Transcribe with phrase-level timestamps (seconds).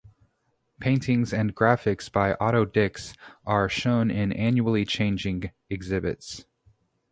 [0.79, 3.13] Paintings and graphics by Otto Dix
[3.45, 6.47] are shown in annually changing exhibitions.